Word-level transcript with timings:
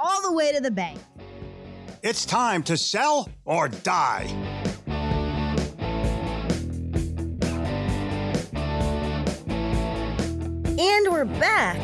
all 0.00 0.22
the 0.22 0.32
way 0.32 0.52
to 0.52 0.60
the 0.60 0.70
bank. 0.70 0.98
It's 2.02 2.24
time 2.24 2.62
to 2.64 2.76
sell 2.76 3.28
or 3.44 3.68
die. 3.68 4.26
And 10.78 11.12
we're 11.12 11.26
back. 11.26 11.78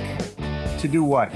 To 0.78 0.88
do 0.88 1.04
what? 1.04 1.30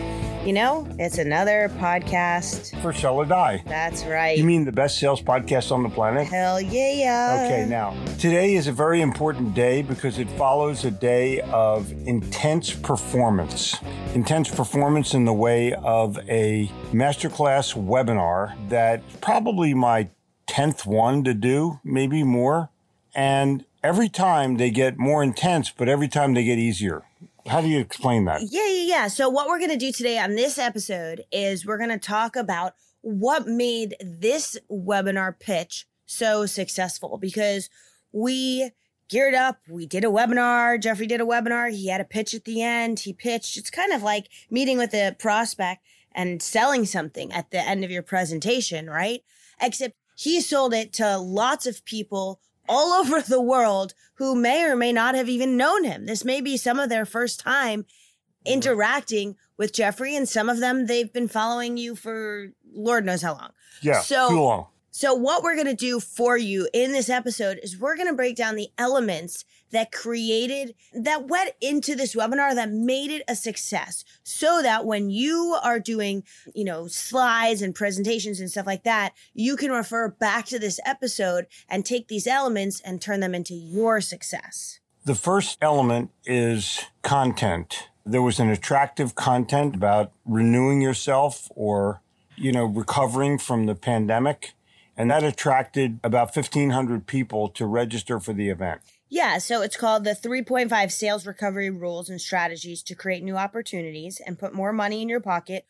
You 0.44 0.54
know, 0.54 0.88
it's 0.98 1.18
another 1.18 1.70
podcast. 1.76 2.80
For 2.80 2.94
Sell 2.94 3.16
or 3.16 3.26
Die. 3.26 3.62
That's 3.66 4.04
right. 4.04 4.38
You 4.38 4.44
mean 4.44 4.64
the 4.64 4.72
best 4.72 4.98
sales 4.98 5.20
podcast 5.20 5.70
on 5.70 5.82
the 5.82 5.90
planet? 5.90 6.28
Hell 6.28 6.58
yeah, 6.58 6.92
yeah. 6.92 7.44
Okay, 7.44 7.66
now, 7.68 7.94
today 8.18 8.54
is 8.54 8.66
a 8.66 8.72
very 8.72 9.02
important 9.02 9.52
day 9.52 9.82
because 9.82 10.18
it 10.18 10.30
follows 10.38 10.86
a 10.86 10.90
day 10.90 11.42
of 11.42 11.92
intense 12.06 12.72
performance. 12.72 13.76
Intense 14.14 14.48
performance 14.48 15.12
in 15.12 15.26
the 15.26 15.32
way 15.34 15.74
of 15.74 16.16
a 16.26 16.68
masterclass 16.90 17.74
webinar 17.76 18.56
that 18.70 19.02
probably 19.20 19.74
my 19.74 20.08
10th 20.46 20.86
one 20.86 21.22
to 21.24 21.34
do, 21.34 21.80
maybe 21.84 22.22
more. 22.22 22.70
And 23.14 23.66
every 23.84 24.08
time 24.08 24.56
they 24.56 24.70
get 24.70 24.96
more 24.96 25.22
intense, 25.22 25.70
but 25.70 25.86
every 25.86 26.08
time 26.08 26.32
they 26.32 26.44
get 26.44 26.58
easier. 26.58 27.02
How 27.46 27.60
do 27.60 27.68
you 27.68 27.80
explain 27.80 28.24
that? 28.26 28.42
Yeah, 28.42 28.66
yeah, 28.66 28.82
yeah. 28.82 29.08
So, 29.08 29.28
what 29.28 29.48
we're 29.48 29.58
going 29.58 29.70
to 29.70 29.76
do 29.76 29.92
today 29.92 30.18
on 30.18 30.34
this 30.34 30.58
episode 30.58 31.24
is 31.32 31.66
we're 31.66 31.78
going 31.78 31.90
to 31.90 31.98
talk 31.98 32.36
about 32.36 32.74
what 33.02 33.46
made 33.46 33.96
this 34.00 34.58
webinar 34.70 35.38
pitch 35.38 35.86
so 36.06 36.46
successful 36.46 37.18
because 37.18 37.70
we 38.12 38.70
geared 39.08 39.34
up, 39.34 39.58
we 39.68 39.86
did 39.86 40.04
a 40.04 40.08
webinar. 40.08 40.80
Jeffrey 40.80 41.06
did 41.06 41.20
a 41.20 41.26
webinar. 41.26 41.70
He 41.70 41.88
had 41.88 42.00
a 42.00 42.04
pitch 42.04 42.34
at 42.34 42.44
the 42.44 42.62
end. 42.62 43.00
He 43.00 43.12
pitched. 43.12 43.56
It's 43.56 43.70
kind 43.70 43.92
of 43.92 44.02
like 44.02 44.28
meeting 44.50 44.78
with 44.78 44.94
a 44.94 45.14
prospect 45.18 45.84
and 46.12 46.42
selling 46.42 46.84
something 46.84 47.32
at 47.32 47.50
the 47.50 47.60
end 47.60 47.84
of 47.84 47.90
your 47.90 48.02
presentation, 48.02 48.88
right? 48.88 49.22
Except 49.60 49.94
he 50.16 50.40
sold 50.40 50.74
it 50.74 50.92
to 50.94 51.18
lots 51.18 51.66
of 51.66 51.84
people 51.84 52.40
all 52.70 52.92
over 53.00 53.20
the 53.20 53.42
world 53.42 53.92
who 54.14 54.34
may 54.34 54.64
or 54.64 54.76
may 54.76 54.92
not 54.92 55.14
have 55.14 55.28
even 55.28 55.56
known 55.56 55.84
him. 55.84 56.06
This 56.06 56.24
may 56.24 56.40
be 56.40 56.56
some 56.56 56.78
of 56.78 56.88
their 56.88 57.04
first 57.04 57.40
time 57.40 57.82
mm-hmm. 57.82 58.52
interacting 58.52 59.36
with 59.58 59.74
Jeffrey, 59.74 60.16
and 60.16 60.26
some 60.26 60.48
of 60.48 60.60
them 60.60 60.86
they've 60.86 61.12
been 61.12 61.28
following 61.28 61.76
you 61.76 61.94
for 61.94 62.52
Lord 62.72 63.04
knows 63.04 63.20
how 63.20 63.34
long. 63.34 63.50
Yeah, 63.82 64.00
So- 64.00 64.30
too 64.30 64.40
long. 64.40 64.66
So, 64.92 65.14
what 65.14 65.44
we're 65.44 65.54
going 65.54 65.68
to 65.68 65.74
do 65.74 66.00
for 66.00 66.36
you 66.36 66.68
in 66.72 66.90
this 66.90 67.08
episode 67.08 67.60
is 67.62 67.78
we're 67.78 67.96
going 67.96 68.08
to 68.08 68.14
break 68.14 68.34
down 68.34 68.56
the 68.56 68.70
elements 68.76 69.44
that 69.70 69.92
created, 69.92 70.74
that 70.92 71.28
went 71.28 71.52
into 71.60 71.94
this 71.94 72.16
webinar 72.16 72.56
that 72.56 72.70
made 72.70 73.12
it 73.12 73.22
a 73.28 73.36
success 73.36 74.04
so 74.24 74.60
that 74.62 74.84
when 74.84 75.08
you 75.08 75.56
are 75.62 75.78
doing, 75.78 76.24
you 76.56 76.64
know, 76.64 76.88
slides 76.88 77.62
and 77.62 77.72
presentations 77.72 78.40
and 78.40 78.50
stuff 78.50 78.66
like 78.66 78.82
that, 78.82 79.12
you 79.32 79.56
can 79.56 79.70
refer 79.70 80.08
back 80.08 80.46
to 80.46 80.58
this 80.58 80.80
episode 80.84 81.46
and 81.68 81.84
take 81.84 82.08
these 82.08 82.26
elements 82.26 82.80
and 82.80 83.00
turn 83.00 83.20
them 83.20 83.34
into 83.34 83.54
your 83.54 84.00
success. 84.00 84.80
The 85.04 85.14
first 85.14 85.56
element 85.62 86.10
is 86.24 86.84
content. 87.02 87.88
There 88.04 88.22
was 88.22 88.40
an 88.40 88.50
attractive 88.50 89.14
content 89.14 89.76
about 89.76 90.10
renewing 90.26 90.82
yourself 90.82 91.48
or, 91.54 92.02
you 92.36 92.50
know, 92.50 92.64
recovering 92.64 93.38
from 93.38 93.66
the 93.66 93.76
pandemic. 93.76 94.52
And 95.00 95.10
that 95.10 95.24
attracted 95.24 95.98
about 96.04 96.36
1,500 96.36 97.06
people 97.06 97.48
to 97.48 97.64
register 97.64 98.20
for 98.20 98.34
the 98.34 98.50
event. 98.50 98.82
Yeah, 99.08 99.38
so 99.38 99.62
it's 99.62 99.78
called 99.78 100.04
the 100.04 100.10
3.5 100.10 100.92
Sales 100.92 101.26
Recovery 101.26 101.70
Rules 101.70 102.10
and 102.10 102.20
Strategies 102.20 102.82
to 102.82 102.94
Create 102.94 103.22
New 103.22 103.38
Opportunities 103.38 104.20
and 104.26 104.38
Put 104.38 104.52
More 104.52 104.74
Money 104.74 105.00
in 105.00 105.08
Your 105.08 105.20
Pocket 105.20 105.64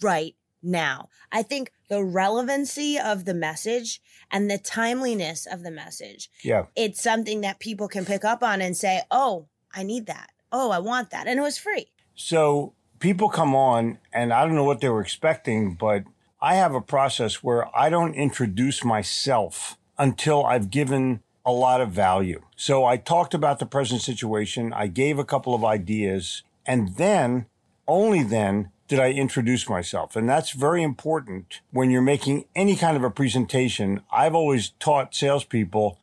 right 0.00 0.34
now. 0.62 1.10
I 1.30 1.42
think 1.42 1.72
the 1.90 2.02
relevancy 2.02 2.98
of 2.98 3.26
the 3.26 3.34
message 3.34 4.00
and 4.30 4.50
the 4.50 4.56
timeliness 4.56 5.44
of 5.44 5.62
the 5.62 5.70
message, 5.70 6.30
Yeah. 6.42 6.64
it's 6.74 7.02
something 7.02 7.42
that 7.42 7.58
people 7.60 7.86
can 7.86 8.06
pick 8.06 8.24
up 8.24 8.42
on 8.42 8.62
and 8.62 8.74
say, 8.74 9.02
oh, 9.10 9.48
I 9.74 9.82
need 9.82 10.06
that. 10.06 10.30
Oh, 10.50 10.70
I 10.70 10.78
want 10.78 11.10
that. 11.10 11.26
And 11.26 11.38
it 11.38 11.42
was 11.42 11.58
free. 11.58 11.92
So 12.14 12.72
people 12.98 13.28
come 13.28 13.54
on, 13.54 13.98
and 14.10 14.32
I 14.32 14.46
don't 14.46 14.54
know 14.54 14.64
what 14.64 14.80
they 14.80 14.88
were 14.88 15.02
expecting, 15.02 15.74
but 15.74 16.04
I 16.42 16.54
have 16.54 16.74
a 16.74 16.80
process 16.80 17.42
where 17.42 17.74
I 17.76 17.90
don't 17.90 18.14
introduce 18.14 18.84
myself 18.84 19.76
until 19.98 20.44
I've 20.44 20.70
given 20.70 21.22
a 21.44 21.52
lot 21.52 21.80
of 21.80 21.90
value. 21.90 22.42
So 22.56 22.84
I 22.84 22.96
talked 22.96 23.34
about 23.34 23.58
the 23.58 23.66
present 23.66 24.02
situation, 24.02 24.72
I 24.72 24.86
gave 24.86 25.18
a 25.18 25.24
couple 25.24 25.54
of 25.54 25.64
ideas, 25.64 26.42
and 26.66 26.96
then, 26.96 27.46
only 27.86 28.22
then, 28.22 28.70
did 28.88 28.98
I 28.98 29.10
introduce 29.10 29.68
myself. 29.68 30.16
And 30.16 30.28
that's 30.28 30.50
very 30.50 30.82
important 30.82 31.60
when 31.70 31.90
you're 31.90 32.02
making 32.02 32.46
any 32.56 32.76
kind 32.76 32.96
of 32.96 33.04
a 33.04 33.10
presentation. 33.10 34.02
I've 34.10 34.34
always 34.34 34.70
taught 34.80 35.14
salespeople 35.14 35.98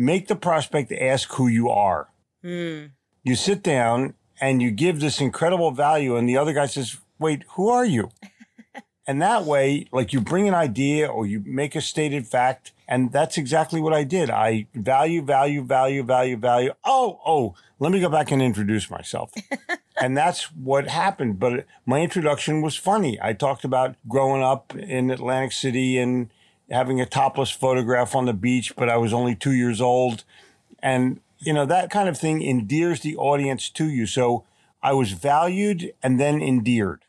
make 0.00 0.28
the 0.28 0.36
prospect 0.36 0.90
ask 0.92 1.30
who 1.34 1.46
you 1.46 1.68
are 1.68 2.08
hmm. 2.42 2.86
you 3.22 3.34
sit 3.36 3.62
down 3.62 4.14
and 4.40 4.62
you 4.62 4.70
give 4.70 4.98
this 4.98 5.20
incredible 5.20 5.70
value 5.72 6.16
and 6.16 6.26
the 6.26 6.38
other 6.38 6.54
guy 6.54 6.64
says 6.64 6.96
wait 7.18 7.44
who 7.50 7.68
are 7.68 7.84
you 7.84 8.10
and 9.10 9.20
that 9.20 9.44
way 9.44 9.88
like 9.90 10.12
you 10.12 10.20
bring 10.20 10.46
an 10.46 10.54
idea 10.54 11.04
or 11.08 11.26
you 11.26 11.42
make 11.44 11.74
a 11.74 11.80
stated 11.80 12.28
fact 12.28 12.70
and 12.86 13.10
that's 13.10 13.36
exactly 13.36 13.80
what 13.80 13.92
i 13.92 14.04
did. 14.04 14.30
I 14.30 14.68
value 14.72 15.20
value 15.20 15.62
value 15.64 16.04
value 16.04 16.36
value. 16.36 16.72
Oh 16.84 17.20
oh 17.26 17.56
let 17.80 17.90
me 17.90 17.98
go 18.00 18.08
back 18.08 18.30
and 18.30 18.40
introduce 18.40 18.88
myself. 18.88 19.32
And 20.02 20.16
that's 20.16 20.44
what 20.52 20.86
happened 20.86 21.40
but 21.40 21.66
my 21.84 22.00
introduction 22.00 22.62
was 22.62 22.76
funny. 22.76 23.18
I 23.20 23.32
talked 23.32 23.64
about 23.64 23.96
growing 24.08 24.44
up 24.44 24.74
in 24.76 25.10
atlantic 25.10 25.52
city 25.52 25.98
and 25.98 26.30
having 26.70 27.00
a 27.00 27.06
topless 27.06 27.50
photograph 27.50 28.14
on 28.14 28.26
the 28.26 28.32
beach 28.32 28.76
but 28.76 28.88
i 28.88 28.96
was 28.96 29.12
only 29.12 29.34
two 29.34 29.52
years 29.52 29.80
old. 29.80 30.22
And 30.80 31.20
you 31.40 31.52
know 31.52 31.66
that 31.66 31.90
kind 31.90 32.08
of 32.08 32.16
thing 32.16 32.42
endears 32.42 33.00
the 33.00 33.16
audience 33.16 33.68
to 33.70 33.88
you. 33.88 34.06
So 34.06 34.44
i 34.84 34.92
was 34.92 35.10
valued 35.12 35.92
and 36.00 36.20
then 36.20 36.40
endeared 36.40 37.02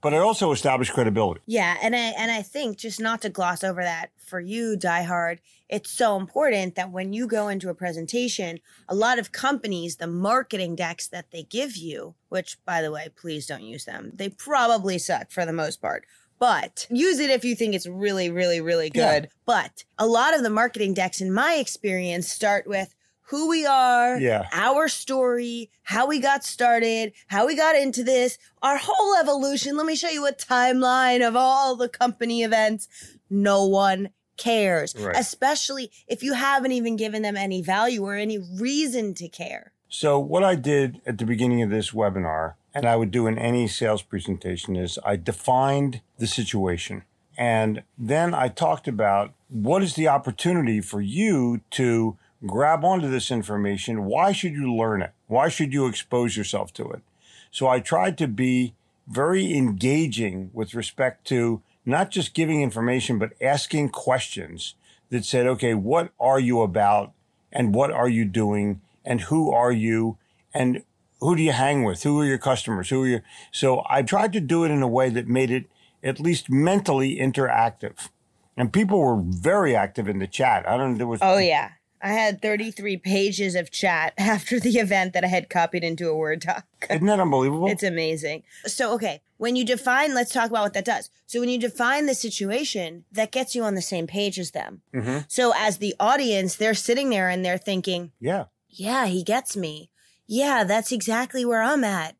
but 0.00 0.12
it 0.12 0.16
also 0.16 0.52
established 0.52 0.92
credibility 0.92 1.40
Yeah, 1.46 1.76
and 1.82 1.94
I 1.94 2.12
and 2.18 2.30
I 2.30 2.42
think 2.42 2.78
just 2.78 3.00
not 3.00 3.22
to 3.22 3.28
gloss 3.28 3.62
over 3.64 3.82
that 3.82 4.10
for 4.16 4.40
you, 4.40 4.76
Die 4.76 5.02
Hard, 5.02 5.40
it's 5.68 5.90
so 5.90 6.16
important 6.16 6.74
that 6.74 6.90
when 6.90 7.12
you 7.12 7.26
go 7.26 7.48
into 7.48 7.70
a 7.70 7.74
presentation, 7.74 8.60
a 8.88 8.94
lot 8.94 9.18
of 9.18 9.32
companies, 9.32 9.96
the 9.96 10.06
marketing 10.06 10.76
decks 10.76 11.08
that 11.08 11.30
they 11.30 11.42
give 11.44 11.76
you, 11.76 12.14
which 12.28 12.58
by 12.64 12.82
the 12.82 12.90
way, 12.92 13.08
please 13.16 13.46
don't 13.46 13.62
use 13.62 13.84
them. 13.84 14.12
They 14.14 14.28
probably 14.28 14.98
suck 14.98 15.30
for 15.30 15.44
the 15.46 15.52
most 15.52 15.80
part. 15.80 16.04
but 16.38 16.86
use 16.88 17.18
it 17.18 17.30
if 17.30 17.44
you 17.44 17.56
think 17.56 17.74
it's 17.74 17.86
really, 17.86 18.30
really, 18.30 18.60
really 18.60 18.90
good. 18.90 19.24
Yeah. 19.24 19.30
But 19.44 19.84
a 19.98 20.06
lot 20.06 20.36
of 20.36 20.42
the 20.44 20.50
marketing 20.50 20.94
decks, 20.94 21.20
in 21.20 21.32
my 21.32 21.54
experience, 21.54 22.28
start 22.30 22.64
with 22.66 22.94
who 23.28 23.48
we 23.48 23.66
are, 23.66 24.18
Yeah. 24.18 24.48
our 24.52 24.88
story, 24.88 25.70
how 25.82 26.06
we 26.06 26.18
got 26.18 26.44
started, 26.44 27.12
how 27.26 27.46
we 27.46 27.54
got 27.56 27.76
into 27.76 28.02
this, 28.02 28.38
our 28.62 28.78
whole 28.80 29.16
evolution. 29.16 29.76
Let 29.76 29.86
me 29.86 29.96
show 29.96 30.08
you 30.08 30.26
a 30.26 30.32
timeline 30.32 31.26
of 31.26 31.36
all 31.36 31.76
the 31.76 31.88
company 31.88 32.42
events. 32.42 32.88
No 33.28 33.66
one 33.66 34.10
cares, 34.38 34.94
Right. 34.96 35.16
especially 35.16 35.90
if 36.06 36.22
you 36.22 36.32
haven't 36.34 36.72
even 36.72 36.96
given 36.96 37.22
them 37.22 37.36
any 37.36 37.60
value 37.60 38.04
or 38.04 38.14
any 38.14 38.38
reason 38.38 39.12
to 39.14 39.28
care. 39.28 39.72
So 39.90 40.18
what 40.18 40.44
I 40.44 40.54
did 40.54 41.00
at 41.06 41.18
the 41.18 41.24
beginning 41.26 41.62
of 41.62 41.70
this 41.70 41.90
webinar, 41.90 42.54
and 42.74 42.86
I 42.86 42.96
would 42.96 43.10
do 43.10 43.26
in 43.26 43.36
any 43.38 43.68
sales 43.68 44.02
presentation, 44.02 44.76
is 44.76 44.98
I 45.04 45.16
defined 45.16 46.00
the 46.18 46.26
situation. 46.26 47.02
And 47.36 47.82
then 47.96 48.32
I 48.34 48.48
talked 48.48 48.88
about 48.88 49.32
what 49.48 49.82
is 49.82 49.94
the 49.94 50.08
opportunity 50.08 50.80
for 50.80 51.00
you 51.00 51.60
to 51.72 52.16
grab 52.46 52.84
onto 52.84 53.08
this 53.10 53.30
information? 53.30 54.04
Why 54.04 54.32
should 54.32 54.52
you 54.52 54.74
learn 54.74 55.02
it? 55.02 55.12
Why 55.26 55.48
should 55.48 55.72
you 55.72 55.86
expose 55.86 56.36
yourself 56.36 56.72
to 56.74 56.88
it? 56.90 57.02
So 57.50 57.68
I 57.68 57.80
tried 57.80 58.18
to 58.18 58.28
be 58.28 58.74
very 59.06 59.56
engaging 59.56 60.50
with 60.52 60.74
respect 60.74 61.26
to 61.28 61.62
not 61.86 62.10
just 62.10 62.34
giving 62.34 62.62
information, 62.62 63.18
but 63.18 63.32
asking 63.40 63.88
questions 63.88 64.74
that 65.10 65.24
said, 65.24 65.46
okay, 65.46 65.74
what 65.74 66.10
are 66.20 66.38
you 66.38 66.60
about? 66.60 67.12
And 67.50 67.74
what 67.74 67.90
are 67.90 68.08
you 68.08 68.26
doing? 68.26 68.82
And 69.04 69.22
who 69.22 69.50
are 69.50 69.72
you? 69.72 70.18
And 70.52 70.82
who 71.20 71.34
do 71.34 71.42
you 71.42 71.52
hang 71.52 71.84
with? 71.84 72.02
Who 72.02 72.20
are 72.20 72.26
your 72.26 72.38
customers? 72.38 72.90
Who 72.90 73.04
are 73.04 73.08
your, 73.08 73.22
so 73.50 73.82
I 73.88 74.02
tried 74.02 74.34
to 74.34 74.40
do 74.40 74.64
it 74.64 74.70
in 74.70 74.82
a 74.82 74.88
way 74.88 75.08
that 75.08 75.26
made 75.26 75.50
it 75.50 75.64
at 76.02 76.20
least 76.20 76.50
mentally 76.50 77.16
interactive. 77.16 78.10
And 78.56 78.72
people 78.72 79.00
were 79.00 79.20
very 79.20 79.74
active 79.74 80.08
in 80.08 80.18
the 80.18 80.26
chat. 80.26 80.68
I 80.68 80.76
don't 80.76 80.92
know, 80.92 80.98
there 80.98 81.06
was, 81.06 81.20
Oh, 81.22 81.38
yeah. 81.38 81.70
I 82.00 82.10
had 82.12 82.40
33 82.42 82.96
pages 82.98 83.54
of 83.54 83.70
chat 83.70 84.14
after 84.18 84.60
the 84.60 84.78
event 84.78 85.12
that 85.14 85.24
I 85.24 85.28
had 85.28 85.50
copied 85.50 85.84
into 85.84 86.08
a 86.08 86.14
Word 86.16 86.40
doc. 86.40 86.64
isn't 86.88 87.06
that 87.06 87.20
unbelievable? 87.20 87.68
It's 87.68 87.82
amazing. 87.82 88.42
So, 88.66 88.92
okay, 88.94 89.22
when 89.36 89.56
you 89.56 89.64
define, 89.64 90.14
let's 90.14 90.32
talk 90.32 90.50
about 90.50 90.62
what 90.62 90.74
that 90.74 90.84
does. 90.84 91.10
So, 91.26 91.40
when 91.40 91.48
you 91.48 91.58
define 91.58 92.06
the 92.06 92.14
situation, 92.14 93.04
that 93.12 93.32
gets 93.32 93.54
you 93.54 93.62
on 93.64 93.74
the 93.74 93.82
same 93.82 94.06
page 94.06 94.38
as 94.38 94.52
them. 94.52 94.82
Mhm. 94.94 95.24
So, 95.28 95.52
as 95.56 95.78
the 95.78 95.94
audience, 95.98 96.56
they're 96.56 96.74
sitting 96.74 97.10
there 97.10 97.28
and 97.28 97.44
they're 97.44 97.58
thinking, 97.58 98.12
yeah. 98.20 98.44
yeah, 98.68 99.06
he 99.06 99.22
gets 99.22 99.56
me. 99.56 99.90
Yeah, 100.26 100.64
that's 100.64 100.92
exactly 100.92 101.44
where 101.44 101.62
I'm 101.62 101.84
at. 101.84 102.14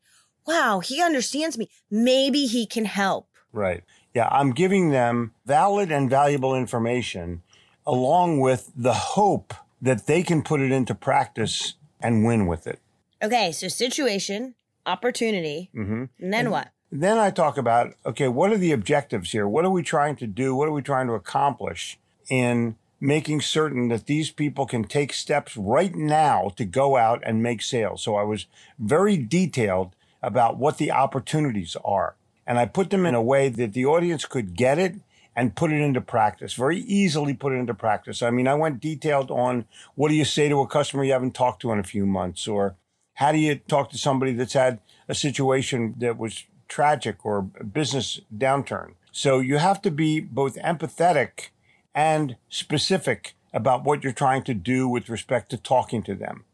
Wow, 0.47 0.81
he 0.81 1.03
understands 1.03 1.59
me. 1.59 1.69
Maybe 1.91 2.47
he 2.47 2.65
can 2.67 2.87
help. 2.87 3.29
Right. 3.53 3.85
Yeah, 4.15 4.29
I'm 4.33 4.53
giving 4.53 4.91
them 4.91 5.35
valid 5.45 5.93
and 5.93 6.09
valuable 6.09 6.55
information 6.55 7.43
along 7.87 8.41
with 8.41 8.71
the 8.75 8.93
hope 8.95 9.53
that 9.81 10.07
they 10.07 10.23
can 10.23 10.43
put 10.43 10.61
it 10.61 10.73
into 10.73 10.95
practice 10.95 11.75
and 12.01 12.25
win 12.25 12.47
with 12.47 12.67
it. 12.67 12.81
Okay, 13.23 13.53
so 13.53 13.69
situation, 13.69 14.55
opportunity, 14.87 15.71
hmm 15.73 16.05
and 16.19 16.33
then 16.33 16.51
what? 16.51 16.69
Then 16.91 17.19
I 17.19 17.31
talk 17.31 17.59
about 17.59 17.95
okay, 18.07 18.29
what 18.29 18.53
are 18.53 18.59
the 18.59 18.73
objectives 18.73 19.33
here? 19.33 19.47
What 19.49 19.65
are 19.65 19.71
we 19.71 19.83
trying 19.83 20.17
to 20.17 20.27
do? 20.27 20.55
What 20.55 20.69
are 20.69 20.73
we 20.73 20.83
trying 20.83 21.07
to 21.09 21.15
accomplish 21.15 21.99
in 22.31 22.77
making 23.01 23.41
certain 23.41 23.89
that 23.89 24.07
these 24.07 24.31
people 24.31 24.67
can 24.67 24.85
take 24.85 25.13
steps 25.13 25.57
right 25.57 25.95
now 25.95 26.51
to 26.57 26.65
go 26.65 26.97
out 26.97 27.23
and 27.25 27.43
make 27.43 27.63
sales? 27.63 28.03
So 28.03 28.17
I 28.17 28.23
was 28.23 28.47
very 28.79 29.17
detailed 29.17 29.95
about 30.23 30.57
what 30.57 30.79
the 30.79 30.91
opportunities 30.91 31.77
are. 31.85 32.17
And 32.47 32.59
I 32.59 32.65
put 32.65 32.91
them 32.91 33.05
in 33.05 33.15
a 33.15 33.23
way 33.23 33.49
that 33.51 33.75
the 33.75 33.85
audience 33.85 34.25
could 34.25 34.57
get 34.57 34.79
it 34.79 34.95
and 35.39 35.55
put 35.55 35.71
it 35.71 35.81
into 35.81 36.01
practice, 36.01 36.55
very 36.55 36.81
easily 36.81 37.33
put 37.33 37.53
it 37.53 37.59
into 37.59 37.73
practice. 37.73 38.23
I 38.23 38.31
mean, 38.31 38.49
I 38.49 38.55
went 38.55 38.81
detailed 38.81 39.31
on 39.31 39.67
what 39.95 40.09
do 40.09 40.17
you 40.17 40.25
say 40.25 40.49
to 40.49 40.61
a 40.63 40.67
customer 40.67 41.05
you 41.05 41.13
haven't 41.13 41.37
talked 41.37 41.63
to 41.63 41.71
in 41.71 41.79
a 41.79 41.85
few 41.85 42.07
months, 42.07 42.49
or 42.49 42.75
how 43.15 43.31
do 43.31 43.39
you 43.39 43.55
talk 43.55 43.91
to 43.91 43.99
somebody 43.99 44.33
that's 44.33 44.55
had 44.55 44.81
a 45.07 45.15
situation 45.15 45.95
that 45.99 46.19
was 46.19 46.43
tragic 46.67 47.25
or 47.25 47.47
a 47.61 47.63
business 47.63 48.21
downturn? 48.37 48.95
So 49.13 49.39
you 49.39 49.59
have 49.59 49.81
to 49.83 49.93
be 49.93 50.19
both 50.19 50.57
empathetic 50.57 51.51
and 51.95 52.35
specific 52.49 53.35
about 53.55 53.85
what 53.85 54.03
you're 54.03 54.13
trying 54.13 54.43
to 54.43 54.55
do 54.55 54.89
with 54.89 55.09
respect 55.09 55.53
to 55.53 55.57
talking 55.57 56.03
to 56.03 56.17
them. 56.17 56.47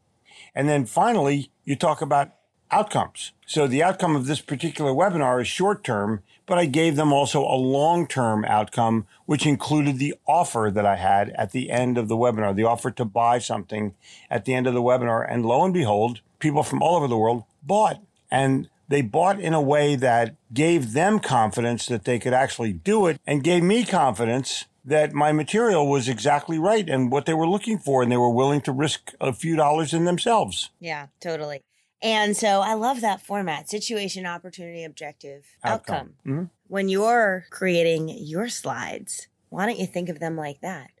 And 0.53 0.69
then 0.69 0.85
finally, 0.85 1.49
you 1.63 1.75
talk 1.75 2.03
about 2.03 2.35
outcomes. 2.69 3.31
So 3.47 3.65
the 3.65 3.81
outcome 3.81 4.15
of 4.15 4.27
this 4.27 4.41
particular 4.41 4.91
webinar 4.91 5.41
is 5.41 5.47
short 5.47 5.83
term, 5.83 6.21
but 6.45 6.57
I 6.57 6.65
gave 6.65 6.95
them 6.95 7.11
also 7.11 7.41
a 7.41 7.55
long 7.55 8.07
term 8.07 8.45
outcome, 8.45 9.07
which 9.25 9.45
included 9.45 9.97
the 9.97 10.15
offer 10.27 10.71
that 10.73 10.85
I 10.85 10.95
had 10.95 11.29
at 11.31 11.51
the 11.51 11.71
end 11.71 11.97
of 11.97 12.07
the 12.07 12.17
webinar, 12.17 12.55
the 12.55 12.63
offer 12.63 12.91
to 12.91 13.05
buy 13.05 13.39
something 13.39 13.95
at 14.29 14.45
the 14.45 14.53
end 14.53 14.67
of 14.67 14.73
the 14.73 14.81
webinar. 14.81 15.25
And 15.27 15.45
lo 15.45 15.63
and 15.63 15.73
behold, 15.73 16.21
people 16.39 16.63
from 16.63 16.81
all 16.81 16.95
over 16.95 17.07
the 17.07 17.17
world 17.17 17.43
bought. 17.63 18.01
And 18.29 18.69
they 18.87 19.01
bought 19.01 19.39
in 19.39 19.53
a 19.53 19.61
way 19.61 19.95
that 19.95 20.35
gave 20.53 20.93
them 20.93 21.19
confidence 21.19 21.87
that 21.87 22.05
they 22.05 22.19
could 22.19 22.33
actually 22.33 22.73
do 22.73 23.07
it 23.07 23.19
and 23.25 23.43
gave 23.43 23.63
me 23.63 23.83
confidence 23.83 24.65
that 24.83 25.13
my 25.13 25.31
material 25.31 25.89
was 25.89 26.07
exactly 26.07 26.59
right 26.59 26.87
and 26.87 27.11
what 27.11 27.25
they 27.25 27.33
were 27.33 27.47
looking 27.47 27.79
for. 27.79 28.03
And 28.03 28.11
they 28.11 28.17
were 28.17 28.29
willing 28.29 28.61
to 28.61 28.71
risk 28.71 29.13
a 29.19 29.33
few 29.33 29.55
dollars 29.55 29.93
in 29.93 30.05
themselves. 30.05 30.69
Yeah, 30.79 31.07
totally. 31.19 31.63
And 32.05 32.37
so 32.37 32.61
I 32.61 32.75
love 32.75 33.01
that 33.01 33.19
format 33.19 33.67
situation, 33.67 34.27
opportunity, 34.27 34.83
objective, 34.83 35.43
outcome. 35.63 36.13
Mhm. 36.23 36.49
When 36.67 36.87
you're 36.87 37.45
creating 37.49 38.09
your 38.09 38.47
slides, 38.47 39.27
why 39.49 39.65
don't 39.65 39.79
you 39.79 39.87
think 39.87 40.09
of 40.09 40.19
them 40.19 40.37
like 40.37 40.61
that? 40.61 40.91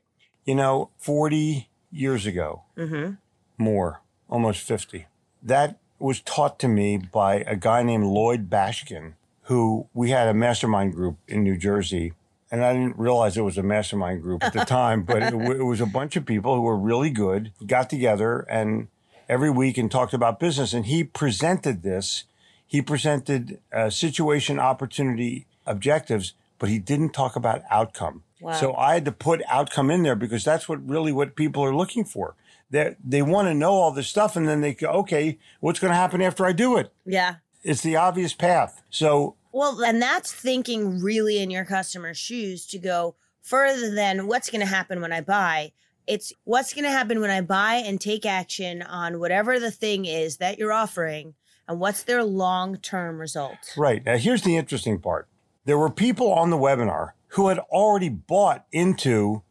You 0.45 0.55
know, 0.55 0.89
40 0.97 1.69
years 1.91 2.25
ago, 2.25 2.63
Mm-hmm. 2.75 3.13
more, 3.59 4.01
almost 4.27 4.61
50, 4.61 5.05
that 5.43 5.77
was 5.99 6.21
taught 6.21 6.57
to 6.59 6.67
me 6.67 6.97
by 6.97 7.35
a 7.41 7.55
guy 7.55 7.83
named 7.83 8.05
Lloyd 8.05 8.49
Bashkin, 8.49 9.13
who 9.43 9.87
we 9.93 10.09
had 10.09 10.27
a 10.27 10.33
mastermind 10.33 10.93
group 10.95 11.17
in 11.27 11.43
New 11.43 11.55
Jersey. 11.55 12.13
And 12.51 12.63
I 12.65 12.73
didn't 12.73 12.97
realize 12.97 13.37
it 13.37 13.41
was 13.41 13.57
a 13.59 13.63
mastermind 13.63 14.23
group 14.23 14.43
at 14.43 14.53
the 14.53 14.65
time, 14.79 15.03
but 15.03 15.21
it, 15.21 15.31
w- 15.31 15.51
it 15.59 15.63
was 15.65 15.81
a 15.81 15.85
bunch 15.85 16.15
of 16.15 16.25
people 16.25 16.55
who 16.55 16.61
were 16.63 16.77
really 16.77 17.11
good, 17.11 17.51
got 17.65 17.89
together 17.91 18.39
and 18.49 18.87
every 19.27 19.49
week 19.49 19.77
and 19.77 19.89
talked 19.89 20.13
about 20.13 20.39
business. 20.39 20.73
And 20.73 20.85
he 20.85 21.03
presented 21.03 21.83
this. 21.83 22.25
He 22.65 22.81
presented 22.81 23.59
uh, 23.71 23.89
situation, 23.89 24.59
opportunity, 24.59 25.45
objectives, 25.65 26.33
but 26.59 26.69
he 26.69 26.79
didn't 26.79 27.09
talk 27.09 27.35
about 27.35 27.63
outcome. 27.69 28.23
Wow. 28.41 28.53
So 28.53 28.75
I 28.75 28.93
had 28.95 29.05
to 29.05 29.11
put 29.11 29.41
outcome 29.47 29.89
in 29.89 30.03
there 30.03 30.15
because 30.15 30.43
that's 30.43 30.67
what 30.67 30.85
really 30.87 31.11
what 31.11 31.35
people 31.35 31.63
are 31.63 31.75
looking 31.75 32.05
for. 32.05 32.35
They 32.69 32.95
they 33.03 33.21
want 33.21 33.47
to 33.47 33.53
know 33.53 33.73
all 33.73 33.91
this 33.91 34.07
stuff, 34.07 34.35
and 34.35 34.47
then 34.47 34.61
they 34.61 34.73
go, 34.73 34.87
okay, 34.87 35.37
what's 35.59 35.79
going 35.79 35.91
to 35.91 35.97
happen 35.97 36.21
after 36.21 36.45
I 36.45 36.51
do 36.51 36.77
it? 36.77 36.91
Yeah. 37.05 37.35
It's 37.63 37.81
the 37.81 37.95
obvious 37.95 38.33
path. 38.33 38.81
So 38.89 39.35
Well, 39.51 39.81
and 39.83 40.01
that's 40.01 40.31
thinking 40.31 41.01
really 41.01 41.39
in 41.39 41.49
your 41.49 41.65
customer's 41.65 42.17
shoes 42.17 42.65
to 42.67 42.77
go 42.77 43.15
further 43.41 43.93
than 43.93 44.27
what's 44.27 44.49
going 44.49 44.61
to 44.61 44.67
happen 44.67 45.01
when 45.01 45.13
I 45.13 45.21
buy. 45.21 45.71
It's 46.07 46.33
what's 46.43 46.73
going 46.73 46.85
to 46.85 46.91
happen 46.91 47.19
when 47.19 47.29
I 47.29 47.41
buy 47.41 47.75
and 47.75 47.99
take 47.99 48.25
action 48.25 48.81
on 48.81 49.19
whatever 49.19 49.59
the 49.59 49.71
thing 49.71 50.05
is 50.05 50.37
that 50.37 50.57
you're 50.59 50.73
offering 50.73 51.33
and 51.67 51.79
what's 51.79 52.03
their 52.03 52.23
long 52.23 52.77
term 52.77 53.19
result. 53.19 53.57
right 53.75 54.05
now, 54.05 54.17
here's 54.17 54.43
the 54.43 54.55
interesting 54.55 54.99
part: 54.99 55.27
there 55.65 55.77
were 55.77 55.89
people 55.89 56.31
on 56.31 56.49
the 56.49 56.57
webinar 56.57 57.11
who 57.29 57.49
had 57.49 57.59
already 57.59 58.09
bought 58.09 58.65
into 58.71 59.41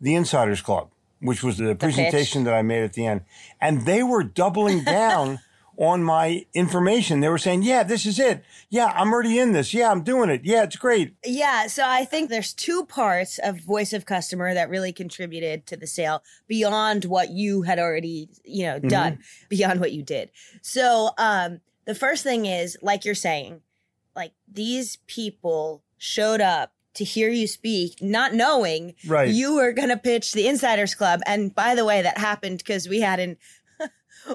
the 0.00 0.14
Insiders 0.14 0.60
Club, 0.60 0.90
which 1.20 1.42
was 1.42 1.58
the, 1.58 1.74
presentation 1.74 2.44
that 2.44 2.54
I 2.54 2.62
made 2.62 2.82
at 2.82 2.92
the 2.92 3.06
end, 3.06 3.22
and 3.60 3.82
they 3.82 4.02
were 4.02 4.22
doubling 4.22 4.84
down. 4.84 5.40
On 5.78 6.02
my 6.04 6.44
information, 6.52 7.20
they 7.20 7.28
were 7.28 7.38
saying, 7.38 7.62
"Yeah, 7.62 7.82
this 7.82 8.04
is 8.04 8.18
it. 8.18 8.44
Yeah, 8.68 8.92
I'm 8.94 9.12
already 9.12 9.38
in 9.38 9.52
this. 9.52 9.72
Yeah, 9.72 9.90
I'm 9.90 10.02
doing 10.02 10.28
it. 10.30 10.42
Yeah, 10.44 10.64
it's 10.64 10.76
great." 10.76 11.14
Yeah, 11.24 11.66
so 11.66 11.84
I 11.86 12.04
think 12.04 12.28
there's 12.28 12.52
two 12.52 12.84
parts 12.84 13.38
of 13.38 13.58
voice 13.60 13.92
of 13.92 14.04
customer 14.04 14.52
that 14.54 14.68
really 14.68 14.92
contributed 14.92 15.66
to 15.68 15.76
the 15.76 15.86
sale 15.86 16.22
beyond 16.46 17.06
what 17.06 17.30
you 17.30 17.62
had 17.62 17.78
already, 17.78 18.28
you 18.44 18.64
know, 18.64 18.78
done, 18.78 19.18
beyond 19.48 19.80
what 19.80 19.92
you 19.92 20.02
did. 20.02 20.30
So, 20.60 21.10
um 21.18 21.60
the 21.84 21.94
first 21.94 22.22
thing 22.22 22.46
is 22.46 22.76
like 22.82 23.04
you're 23.04 23.14
saying, 23.14 23.60
like 24.14 24.32
these 24.46 24.98
people 25.06 25.82
showed 25.98 26.40
up 26.40 26.72
to 26.94 27.04
hear 27.04 27.30
you 27.30 27.46
speak 27.46 28.02
not 28.02 28.34
knowing 28.34 28.94
Right. 29.06 29.30
you 29.30 29.54
were 29.54 29.72
going 29.72 29.88
to 29.88 29.96
pitch 29.96 30.32
the 30.32 30.46
insiders 30.46 30.94
club 30.94 31.20
and 31.26 31.54
by 31.54 31.74
the 31.74 31.84
way 31.86 32.02
that 32.02 32.18
happened 32.18 32.58
because 32.58 32.86
we 32.86 33.00
hadn't 33.00 33.38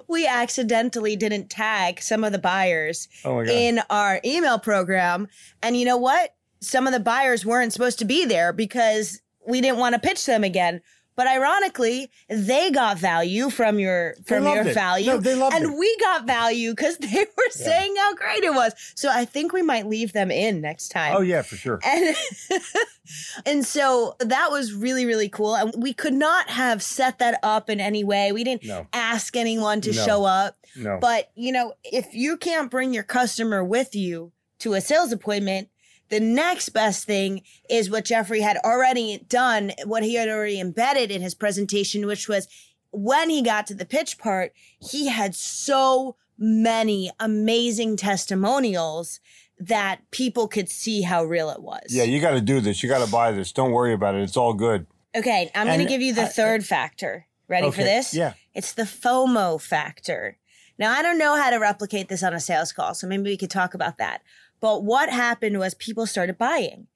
we 0.08 0.28
accidentally 0.28 1.16
didn't 1.16 1.50
tag 1.50 2.02
some 2.02 2.24
of 2.24 2.32
the 2.32 2.40
buyers 2.40 3.08
Oh 3.24 3.42
in 3.42 3.80
our 3.90 4.20
email 4.26 4.60
program. 4.60 5.28
And 5.62 5.78
you 5.78 5.86
know 5.86 5.98
what? 5.98 6.36
Some 6.60 6.88
of 6.88 6.94
the 6.94 7.00
buyers 7.00 7.46
weren't 7.46 7.74
supposed 7.74 8.00
to 8.00 8.06
be 8.06 8.26
there 8.26 8.52
because 8.52 9.22
we 9.48 9.62
didn't 9.62 9.80
want 9.80 9.94
to 9.94 10.00
pitch 10.00 10.26
them 10.26 10.44
again. 10.44 10.82
But 11.18 11.28
ironically, 11.28 12.10
they 12.30 12.72
got 12.72 12.98
value 13.00 13.50
from 13.50 13.80
your 13.80 14.16
from 14.26 14.46
your 14.46 14.68
it. 14.68 14.74
value, 14.74 15.08
No, 15.08 15.18
they 15.18 15.36
loved 15.36 15.56
and 15.56 15.66
it. 15.66 15.78
we 15.78 15.98
got 15.98 16.26
value 16.28 16.72
because 16.72 16.98
they 17.00 17.26
were 17.36 17.50
saying 17.50 17.96
how 17.98 18.14
great 18.16 18.44
it 18.44 18.54
was. 18.54 18.74
So 18.96 19.10
I 19.12 19.26
think 19.26 19.52
we 19.52 19.62
might 19.64 19.88
leave 19.88 20.14
them 20.14 20.30
in 20.32 20.62
next 20.62 20.90
time. 20.90 21.16
Oh 21.18 21.22
yeah, 21.22 21.42
for 21.42 21.56
sure. 21.58 21.80
And 21.84 22.16
and 23.46 23.66
so 23.66 24.16
that 24.20 24.52
was 24.52 24.74
really 24.74 25.06
really 25.06 25.30
cool. 25.30 25.56
And 25.56 25.74
we 25.82 25.94
could 25.94 26.14
not 26.14 26.50
have 26.50 26.84
set 26.84 27.20
that 27.20 27.40
up 27.44 27.70
in 27.70 27.80
any 27.80 28.04
way. 28.04 28.32
We 28.32 28.44
didn't 28.44 28.64
No. 28.66 28.88
ask 28.94 29.36
anyone 29.36 29.82
to 29.82 29.92
No. 29.94 30.06
show 30.06 30.24
up. 30.26 30.58
No. 30.76 31.00
But, 31.02 31.32
you 31.34 31.52
know, 31.52 31.74
if 31.84 32.14
you 32.14 32.38
can't 32.38 32.70
bring 32.70 32.94
your 32.94 33.04
customer 33.04 33.64
with 33.64 33.96
you 33.96 34.32
to 34.60 34.74
a 34.76 34.82
sales 34.82 35.12
appointment, 35.12 35.70
the 36.10 36.20
next 36.20 36.70
best 36.70 37.06
thing 37.06 37.42
is 37.70 37.90
what 37.90 38.06
Jeffrey 38.06 38.42
had 38.42 38.58
already 38.64 39.26
done, 39.30 39.72
what 39.86 40.04
he 40.04 40.16
had 40.16 40.30
already 40.30 40.60
embedded 40.60 41.12
in 41.12 41.22
his 41.22 41.36
presentation, 41.36 42.06
which 42.06 42.28
was 42.30 42.48
when 42.92 43.30
he 43.30 43.42
got 43.42 43.68
to 43.68 43.74
the 43.76 43.86
pitch 43.86 44.18
part, 44.18 44.54
he 44.80 45.08
had 45.08 45.36
so 45.36 46.16
many 46.38 47.12
amazing 47.20 47.98
testimonials 47.98 49.20
that 49.60 50.00
people 50.12 50.48
could 50.48 50.70
see 50.70 51.02
how 51.02 51.24
real 51.24 51.50
it 51.50 51.62
was. 51.62 51.82
yeah, 51.90 52.04
you 52.04 52.22
got 52.22 52.32
to 52.32 52.42
do 52.42 52.62
this. 52.62 52.84
You 52.84 52.90
got 52.90 53.04
to 53.04 53.12
buy 53.12 53.32
this. 53.32 53.52
Don't 53.52 53.72
worry 53.72 53.94
about 53.94 54.16
it. 54.16 54.22
It's 54.22 54.38
all 54.38 54.54
good. 54.54 54.86
Okay, 55.16 55.50
I'm 55.56 55.66
going 55.68 55.80
to 55.80 55.86
give 55.86 56.02
you 56.02 56.14
the 56.14 56.24
I- 56.24 56.28
third 56.28 56.66
factor. 56.66 57.26
Ready 57.50 57.72
for 57.72 57.82
this? 57.84 58.14
yeah. 58.14 58.34
It's 58.54 58.74
the 58.74 58.84
FOMO 58.84 59.62
factor. 59.62 60.38
Now, 60.78 60.92
I 60.92 61.02
don't 61.02 61.18
know 61.18 61.36
how 61.38 61.50
to 61.50 61.58
replicate 61.58 62.10
this 62.10 62.22
on 62.22 62.34
a 62.34 62.40
sales 62.42 62.74
call, 62.74 62.94
so 62.94 63.08
maybe 63.08 63.24
we 63.24 63.38
could 63.38 63.50
talk 63.50 63.74
about 63.74 63.98
that. 64.00 64.22
But 64.60 64.84
what 64.84 65.10
happened 65.10 65.60
was 65.60 65.74
people 65.76 66.06
started 66.06 66.38
buying. 66.38 66.88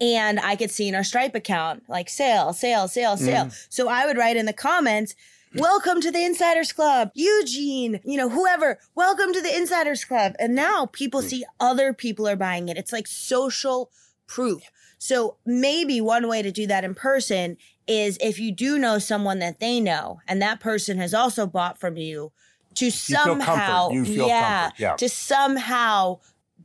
And 0.00 0.38
I 0.38 0.54
could 0.54 0.70
see 0.70 0.86
in 0.88 0.94
our 0.94 1.02
Stripe 1.02 1.34
account, 1.34 1.82
like 1.88 2.08
sale, 2.08 2.52
sale, 2.52 2.86
sale, 2.86 3.16
sale. 3.16 3.46
Mm. 3.46 3.66
So 3.68 3.88
I 3.88 4.06
would 4.06 4.16
write 4.16 4.36
in 4.36 4.46
the 4.46 4.52
comments, 4.52 5.14
Welcome 5.54 6.00
to 6.02 6.10
the 6.12 6.22
Insiders 6.24 6.72
Club, 6.72 7.10
Eugene, 7.14 8.00
you 8.04 8.18
know, 8.18 8.28
whoever, 8.28 8.78
welcome 8.94 9.32
to 9.32 9.40
the 9.40 9.56
Insiders 9.56 10.04
Club. 10.04 10.34
And 10.38 10.54
now 10.54 10.86
people 10.92 11.22
Mm. 11.22 11.24
see 11.28 11.44
other 11.58 11.92
people 11.94 12.28
are 12.28 12.36
buying 12.36 12.68
it. 12.68 12.76
It's 12.76 12.92
like 12.92 13.06
social 13.06 13.90
proof. 14.26 14.62
So 14.98 15.36
maybe 15.46 16.00
one 16.02 16.28
way 16.28 16.42
to 16.42 16.52
do 16.52 16.66
that 16.66 16.84
in 16.84 16.94
person 16.94 17.56
is 17.86 18.18
if 18.20 18.38
you 18.38 18.52
do 18.52 18.78
know 18.78 18.98
someone 18.98 19.38
that 19.38 19.58
they 19.58 19.80
know 19.80 20.20
and 20.28 20.42
that 20.42 20.60
person 20.60 20.98
has 20.98 21.14
also 21.14 21.46
bought 21.46 21.80
from 21.80 21.96
you 21.96 22.30
to 22.74 22.90
somehow 22.90 23.88
You 23.90 24.04
feel 24.04 24.28
yeah. 24.28 24.70
Yeah. 24.76 24.96
to 24.96 25.08
somehow 25.08 26.18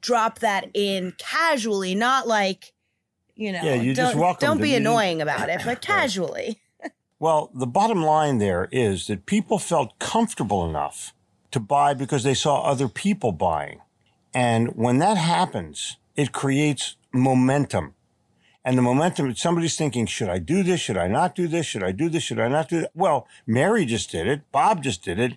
drop 0.04 0.40
that 0.40 0.70
in 0.76 1.14
casually, 1.18 1.96
not 1.96 2.28
like 2.28 2.74
you 3.36 3.52
know, 3.52 3.62
Yeah, 3.64 3.74
you 3.74 3.96
don't, 3.96 4.06
just 4.10 4.16
welcome 4.16 4.48
don't 4.48 4.62
be 4.62 4.70
You- 4.72 4.78
annoying 4.78 5.20
about 5.22 5.50
it, 5.50 5.62
but 5.66 5.82
casually. 5.94 6.60
Well, 7.20 7.50
the 7.54 7.66
bottom 7.66 8.04
line 8.04 8.38
there 8.38 8.68
is 8.72 9.08
that 9.08 9.26
people 9.26 9.58
felt 9.58 9.98
comfortable 9.98 10.70
enough 10.70 11.14
to 11.52 11.60
buy 11.60 11.94
because 11.96 12.24
they 12.24 12.34
saw 12.36 12.62
other 12.62 12.88
people 12.88 13.32
buying. 13.32 13.80
And 14.36 14.76
when 14.76 15.00
that 15.00 15.18
happens, 15.18 15.98
it 16.16 16.32
creates 16.32 16.96
momentum. 17.12 17.96
And 18.66 18.78
the 18.78 18.82
momentum, 18.82 19.34
somebody's 19.36 19.76
thinking, 19.78 20.06
should 20.06 20.30
I 20.30 20.40
do 20.40 20.64
this? 20.64 20.80
Should 20.80 20.98
I 20.98 21.08
not 21.08 21.34
do 21.36 21.48
this? 21.48 21.66
Should 21.66 21.84
I 21.84 21.92
do 21.92 22.10
this? 22.10 22.24
Should 22.24 22.40
I 22.40 22.48
not 22.50 22.70
do 22.70 22.82
that? 22.82 22.92
Well, 22.94 23.28
Mary 23.48 23.86
just 23.86 24.12
did 24.12 24.28
it. 24.28 24.42
Bob 24.52 24.84
just 24.84 25.04
did 25.04 25.20
it. 25.20 25.34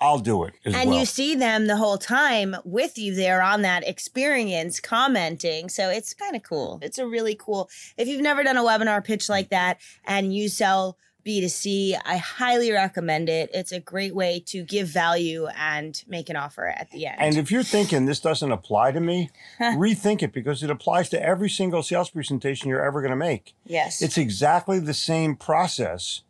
I'll 0.00 0.18
do 0.18 0.44
it 0.44 0.54
and 0.64 0.90
well. 0.90 0.98
you 0.98 1.04
see 1.04 1.34
them 1.34 1.66
the 1.66 1.76
whole 1.76 1.98
time 1.98 2.56
with 2.64 2.96
you 2.96 3.14
there 3.14 3.42
on 3.42 3.62
that 3.62 3.86
experience 3.86 4.80
commenting 4.80 5.68
so 5.68 5.90
it's 5.90 6.14
kind 6.14 6.34
of 6.34 6.42
cool 6.42 6.78
it's 6.82 6.98
a 6.98 7.06
really 7.06 7.34
cool 7.34 7.68
if 7.96 8.08
you've 8.08 8.22
never 8.22 8.42
done 8.42 8.56
a 8.56 8.62
webinar 8.62 9.04
pitch 9.04 9.28
like 9.28 9.50
that 9.50 9.78
and 10.04 10.34
you 10.34 10.48
sell 10.48 10.96
b2c 11.26 11.98
i 12.06 12.16
highly 12.16 12.72
recommend 12.72 13.28
it 13.28 13.50
it's 13.52 13.72
a 13.72 13.80
great 13.80 14.14
way 14.14 14.42
to 14.46 14.62
give 14.64 14.88
value 14.88 15.46
and 15.48 16.02
make 16.08 16.30
an 16.30 16.36
offer 16.36 16.66
at 16.66 16.90
the 16.92 17.06
end 17.06 17.16
And 17.20 17.36
if 17.36 17.50
you're 17.50 17.62
thinking 17.62 18.06
this 18.06 18.20
doesn't 18.20 18.50
apply 18.50 18.92
to 18.92 19.00
me, 19.00 19.28
rethink 19.60 20.22
it 20.22 20.32
because 20.32 20.62
it 20.62 20.70
applies 20.70 21.10
to 21.10 21.22
every 21.22 21.50
single 21.50 21.82
sales 21.82 22.08
presentation 22.08 22.70
you're 22.70 22.82
ever 22.84 23.02
going 23.02 23.10
to 23.10 23.16
make. 23.16 23.54
yes 23.66 24.00
It's 24.00 24.16
exactly 24.16 24.78
the 24.78 24.94
same 24.94 25.36
process. 25.36 26.22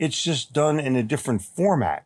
It's 0.00 0.20
just 0.20 0.52
done 0.52 0.80
in 0.80 0.96
a 0.96 1.02
different 1.04 1.42
format. 1.42 2.04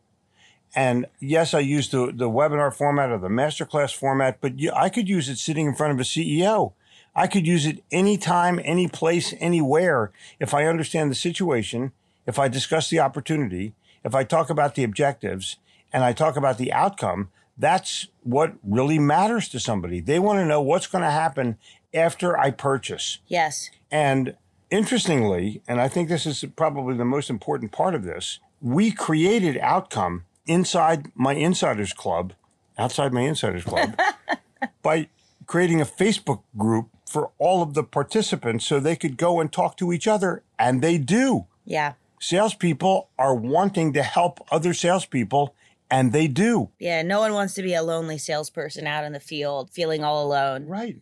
And 0.77 1.07
yes, 1.19 1.55
I 1.55 1.59
use 1.61 1.89
the, 1.89 2.11
the 2.13 2.29
webinar 2.29 2.71
format 2.71 3.09
or 3.09 3.17
the 3.17 3.29
masterclass 3.29 3.95
format, 3.95 4.37
but 4.39 4.59
you, 4.59 4.71
I 4.75 4.89
could 4.89 5.09
use 5.09 5.27
it 5.27 5.39
sitting 5.39 5.65
in 5.65 5.73
front 5.73 5.91
of 5.91 5.99
a 5.99 6.03
CEO. 6.03 6.73
I 7.15 7.25
could 7.25 7.47
use 7.47 7.65
it 7.65 7.83
anytime, 7.91 8.61
any 8.63 8.87
place, 8.87 9.33
anywhere. 9.39 10.11
If 10.39 10.53
I 10.53 10.65
understand 10.65 11.09
the 11.09 11.15
situation, 11.15 11.93
if 12.27 12.37
I 12.37 12.47
discuss 12.47 12.91
the 12.91 12.99
opportunity, 12.99 13.73
if 14.03 14.13
I 14.13 14.23
talk 14.23 14.51
about 14.51 14.75
the 14.75 14.83
objectives 14.83 15.57
and 15.91 16.03
I 16.03 16.13
talk 16.13 16.37
about 16.37 16.59
the 16.59 16.71
outcome, 16.71 17.31
that's 17.57 18.05
what 18.21 18.53
really 18.63 18.99
matters 18.99 19.49
to 19.49 19.59
somebody. 19.59 19.99
They 19.99 20.19
want 20.19 20.37
to 20.37 20.45
know 20.45 20.61
what's 20.61 20.85
going 20.85 21.03
to 21.03 21.09
happen 21.09 21.57
after 21.91 22.37
I 22.37 22.51
purchase. 22.51 23.17
yes 23.25 23.71
And 23.89 24.35
interestingly, 24.69 25.63
and 25.67 25.81
I 25.81 25.87
think 25.87 26.07
this 26.07 26.27
is 26.27 26.45
probably 26.55 26.95
the 26.95 27.03
most 27.03 27.31
important 27.31 27.71
part 27.71 27.95
of 27.95 28.03
this, 28.03 28.37
we 28.61 28.91
created 28.91 29.57
outcome 29.57 30.25
inside 30.47 31.11
my 31.15 31.33
insiders 31.33 31.93
club, 31.93 32.33
outside 32.77 33.13
my 33.13 33.21
insiders 33.21 33.63
club, 33.63 33.99
by 34.81 35.09
creating 35.45 35.81
a 35.81 35.85
Facebook 35.85 36.41
group 36.57 36.89
for 37.05 37.31
all 37.37 37.61
of 37.61 37.73
the 37.73 37.83
participants 37.83 38.65
so 38.65 38.79
they 38.79 38.95
could 38.95 39.17
go 39.17 39.39
and 39.39 39.51
talk 39.51 39.77
to 39.77 39.93
each 39.93 40.07
other. 40.07 40.43
And 40.59 40.81
they 40.81 40.97
do. 40.97 41.45
yeah 41.65 41.93
Salespeople 42.19 43.09
are 43.19 43.35
wanting 43.35 43.93
to 43.93 44.01
help 44.01 44.39
other 44.51 44.73
salespeople, 44.73 45.53
and 45.89 46.11
they 46.11 46.27
do. 46.27 46.69
yeah 46.79 47.01
no 47.03 47.19
one 47.19 47.33
wants 47.33 47.53
to 47.53 47.61
be 47.61 47.73
a 47.75 47.83
lonely 47.83 48.17
salesperson 48.17 48.87
out 48.87 49.03
in 49.03 49.13
the 49.13 49.19
field 49.19 49.69
feeling 49.69 50.03
all 50.03 50.25
alone 50.25 50.65
Right. 50.65 50.97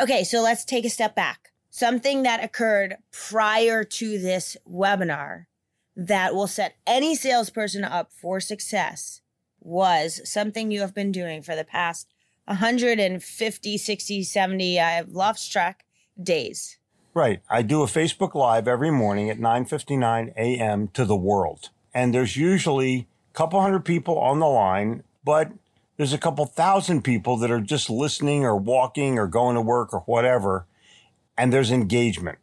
Okay, 0.00 0.24
so 0.24 0.40
let's 0.40 0.64
take 0.64 0.86
a 0.86 0.90
step 0.90 1.14
back. 1.14 1.50
Something 1.70 2.22
that 2.22 2.42
occurred 2.42 2.96
prior 3.12 3.84
to 3.84 4.18
this 4.18 4.56
webinar 4.68 5.44
that 6.00 6.34
will 6.34 6.46
set 6.46 6.76
any 6.86 7.14
salesperson 7.14 7.84
up 7.84 8.10
for 8.10 8.40
success 8.40 9.20
was 9.60 10.22
something 10.24 10.70
you 10.70 10.80
have 10.80 10.94
been 10.94 11.12
doing 11.12 11.42
for 11.42 11.54
the 11.54 11.64
past 11.64 12.08
150, 12.46 13.78
60, 13.78 14.22
70, 14.22 14.80
I've 14.80 15.10
lost 15.10 15.52
track 15.52 15.84
days. 16.20 16.78
Right. 17.12 17.42
I 17.50 17.60
do 17.60 17.82
a 17.82 17.86
Facebook 17.86 18.34
Live 18.34 18.66
every 18.66 18.90
morning 18.90 19.28
at 19.28 19.38
9:59 19.38 20.32
a.m. 20.36 20.88
to 20.88 21.04
the 21.04 21.16
world. 21.16 21.68
And 21.92 22.14
there's 22.14 22.36
usually 22.36 23.08
a 23.34 23.34
couple 23.34 23.60
hundred 23.60 23.84
people 23.84 24.18
on 24.18 24.38
the 24.38 24.46
line, 24.46 25.02
but 25.22 25.52
there's 25.98 26.14
a 26.14 26.18
couple 26.18 26.46
thousand 26.46 27.02
people 27.02 27.36
that 27.38 27.50
are 27.50 27.60
just 27.60 27.90
listening 27.90 28.44
or 28.44 28.56
walking 28.56 29.18
or 29.18 29.26
going 29.26 29.54
to 29.56 29.60
work 29.60 29.92
or 29.92 30.00
whatever, 30.00 30.66
and 31.36 31.52
there's 31.52 31.70
engagement. 31.70 32.38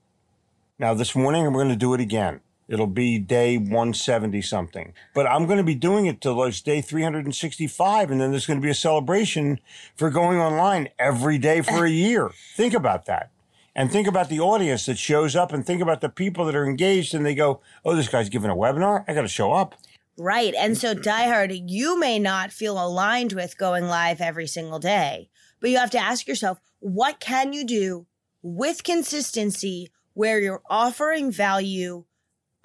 Now 0.77 0.93
this 0.93 1.15
morning 1.15 1.47
I'm 1.47 1.53
going 1.53 1.69
to 1.69 1.75
do 1.75 1.95
it 1.95 2.01
again. 2.01 2.41
It'll 2.67 2.87
be 2.87 3.17
day 3.17 3.57
170 3.57 4.41
something. 4.41 4.93
But 5.13 5.25
I'm 5.27 5.45
going 5.45 5.57
to 5.57 5.63
be 5.63 5.75
doing 5.75 6.05
it 6.05 6.19
till 6.21 6.43
it's 6.43 6.61
day 6.61 6.81
365 6.81 8.11
and 8.11 8.19
then 8.19 8.31
there's 8.31 8.45
going 8.45 8.59
to 8.59 8.65
be 8.65 8.71
a 8.71 8.75
celebration 8.75 9.59
for 9.95 10.09
going 10.09 10.39
online 10.39 10.89
every 10.99 11.37
day 11.37 11.61
for 11.61 11.85
a 11.85 11.89
year. 11.89 12.31
Think 12.55 12.73
about 12.73 13.05
that 13.05 13.31
and 13.77 13.91
think 13.91 14.07
about 14.07 14.27
the 14.27 14.39
audience 14.39 14.87
that 14.87 14.97
shows 14.97 15.35
up 15.35 15.53
and 15.53 15.63
think 15.63 15.83
about 15.83 16.01
the 16.01 16.09
people 16.09 16.45
that 16.45 16.55
are 16.55 16.65
engaged 16.65 17.13
and 17.13 17.23
they 17.23 17.35
go, 17.35 17.61
oh, 17.85 17.95
this 17.95 18.07
guy's 18.07 18.27
giving 18.27 18.49
a 18.49 18.55
webinar. 18.55 19.05
I 19.07 19.13
got 19.13 19.21
to 19.21 19.27
show 19.27 19.53
up. 19.53 19.75
Right. 20.17 20.55
And 20.55 20.75
so, 20.75 20.95
diehard, 20.95 21.69
you 21.69 21.99
may 21.99 22.17
not 22.17 22.51
feel 22.51 22.83
aligned 22.83 23.33
with 23.33 23.55
going 23.55 23.85
live 23.85 24.19
every 24.19 24.47
single 24.47 24.79
day, 24.79 25.29
but 25.61 25.69
you 25.69 25.77
have 25.77 25.91
to 25.91 25.99
ask 25.99 26.27
yourself, 26.27 26.59
what 26.79 27.19
can 27.19 27.53
you 27.53 27.63
do 27.63 28.07
with 28.41 28.83
consistency 28.83 29.91
where 30.15 30.39
you're 30.39 30.63
offering 30.71 31.31
value 31.31 32.03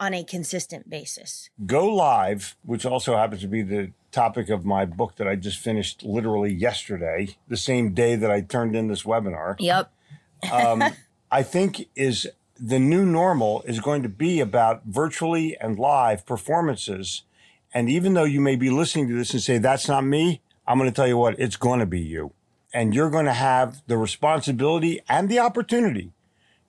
on 0.02 0.12
a 0.14 0.24
consistent 0.24 0.90
basis? 0.90 1.48
Go 1.64 1.86
live, 1.86 2.56
which 2.64 2.84
also 2.84 3.16
happens 3.16 3.40
to 3.42 3.46
be 3.46 3.62
the 3.62 3.92
topic 4.10 4.48
of 4.48 4.64
my 4.64 4.84
book 4.84 5.14
that 5.16 5.28
I 5.28 5.36
just 5.36 5.58
finished 5.58 6.02
literally 6.02 6.52
yesterday, 6.52 7.36
the 7.46 7.56
same 7.56 7.94
day 7.94 8.16
that 8.16 8.28
I 8.28 8.40
turned 8.40 8.74
in 8.74 8.88
this 8.88 9.04
webinar. 9.04 9.54
Yep. 9.60 9.92
um, 10.52 10.82
I 11.30 11.44
think 11.44 11.88
is 11.94 12.26
the 12.58 12.80
new 12.80 13.06
normal 13.06 13.62
is 13.62 13.78
going 13.78 14.02
to 14.02 14.08
be 14.08 14.40
about 14.40 14.82
virtually 14.84 15.56
and 15.58 15.78
live 15.78 16.26
performances. 16.26 17.22
And 17.72 17.88
even 17.88 18.14
though 18.14 18.24
you 18.24 18.40
may 18.40 18.56
be 18.56 18.70
listening 18.70 19.06
to 19.06 19.14
this 19.14 19.32
and 19.32 19.40
say, 19.40 19.58
that's 19.58 19.86
not 19.86 20.04
me, 20.04 20.40
I'm 20.66 20.78
going 20.78 20.90
to 20.90 20.94
tell 20.94 21.06
you 21.06 21.16
what, 21.16 21.38
it's 21.38 21.56
going 21.56 21.78
to 21.78 21.86
be 21.86 22.00
you. 22.00 22.32
And 22.74 22.92
you're 22.92 23.10
going 23.10 23.26
to 23.26 23.32
have 23.32 23.82
the 23.86 23.96
responsibility 23.96 25.00
and 25.08 25.28
the 25.28 25.38
opportunity 25.38 26.10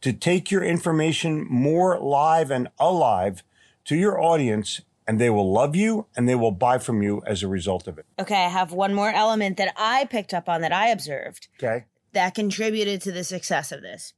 to 0.03 0.13
take 0.13 0.51
your 0.51 0.63
information 0.63 1.45
more 1.49 1.99
live 1.99 2.51
and 2.51 2.67
alive 2.79 3.43
to 3.85 3.95
your 3.95 4.21
audience, 4.21 4.81
and 5.07 5.19
they 5.19 5.29
will 5.29 5.51
love 5.51 5.75
you 5.75 6.05
and 6.15 6.27
they 6.29 6.35
will 6.35 6.51
buy 6.51 6.77
from 6.77 7.01
you 7.01 7.21
as 7.25 7.41
a 7.43 7.47
result 7.47 7.87
of 7.87 7.97
it. 7.97 8.05
Okay. 8.19 8.45
I 8.45 8.49
have 8.49 8.71
one 8.71 8.93
more 8.93 9.09
element 9.11 9.57
that 9.57 9.73
I 9.75 10.05
picked 10.05 10.33
up 10.33 10.47
on 10.47 10.61
that 10.61 10.71
I 10.71 10.87
observed 10.89 11.47
Okay. 11.61 11.85
that 12.13 12.35
contributed 12.35 13.01
to 13.01 13.11
the 13.11 13.23
success 13.23 13.71
of 13.71 13.81
this. 13.81 14.13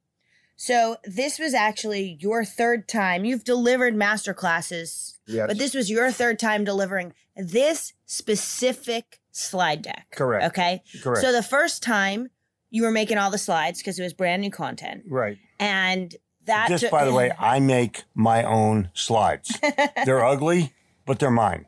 So 0.58 0.98
this 1.04 1.38
was 1.40 1.54
actually 1.54 2.18
your 2.20 2.46
third 2.46 2.88
time. 2.88 3.26
You've 3.26 3.44
delivered 3.44 3.96
master 3.96 4.34
classes, 4.34 5.20
Yes. 5.28 5.48
but 5.48 5.58
this 5.58 5.74
was 5.74 5.90
your 5.92 6.12
third 6.12 6.40
time 6.40 6.64
delivering 6.64 7.14
this 7.36 7.94
specific 8.06 9.20
slide 9.32 9.82
deck. 9.82 10.08
Correct. 10.12 10.46
Okay. 10.46 10.82
Correct. 11.04 11.22
So 11.22 11.32
the 11.32 11.44
first 11.44 11.84
time 11.84 12.30
you 12.76 12.84
were 12.84 12.92
making 12.92 13.18
all 13.18 13.32
the 13.32 13.38
slides 13.38 13.80
because 13.80 13.98
it 14.00 14.04
was 14.04 14.14
brand 14.14 14.42
new 14.42 14.52
content. 14.52 15.04
right. 15.08 15.38
And 15.60 16.16
that 16.46 16.68
Just 16.70 16.84
took- 16.84 16.92
by 16.92 17.06
the 17.06 17.14
way, 17.14 17.32
I 17.40 17.60
make 17.60 18.04
my 18.14 18.44
own 18.44 18.90
slides. 18.94 19.58
they're 20.06 20.24
ugly, 20.24 20.74
but 21.06 21.18
they're 21.20 21.32
mine. 21.32 21.66